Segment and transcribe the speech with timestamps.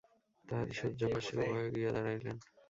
[0.45, 2.37] তাহারই শয্যাপার্শ্বে উভয়ে গিয়া দাঁড়াইলেন।